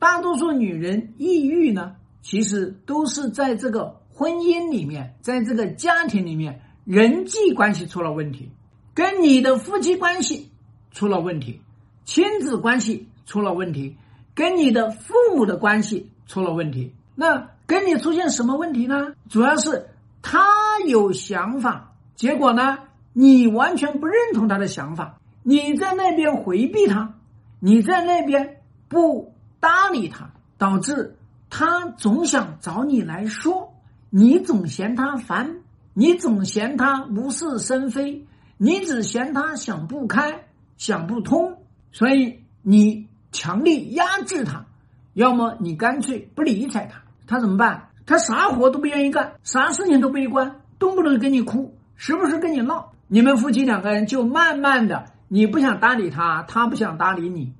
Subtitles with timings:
[0.00, 8.48] 大多数女人抑郁呢，其实都是在这个婚姻里面，在这个家庭里面，人际关系出了问题，
[8.94, 10.50] 跟你的夫妻关系
[10.90, 11.60] 出了问题，
[12.06, 13.94] 亲子关系出了问题，
[14.34, 16.94] 跟你的父母的关系出了问题。
[17.14, 19.12] 那跟你出现什么问题呢？
[19.28, 19.86] 主要是
[20.22, 20.48] 他
[20.86, 22.78] 有想法，结果呢，
[23.12, 27.16] 你完全不认同他的想法，你在那边回避他，
[27.58, 29.34] 你在那边不。
[29.60, 31.16] 搭理他，导致
[31.48, 33.74] 他总想找你来说，
[34.08, 35.58] 你总嫌他烦，
[35.94, 38.26] 你总嫌他无事生非，
[38.56, 41.58] 你只嫌他想不开、想不通，
[41.92, 44.64] 所以你强力压制他，
[45.12, 47.88] 要么你干脆不理睬他，他怎么办？
[48.06, 57.52] 他啥活都不愿意干，啥事情都不一关，动不动跟你哭，时不时跟你闹，你们夫妻两个人就慢慢的，你不想搭理他，他不想搭理你。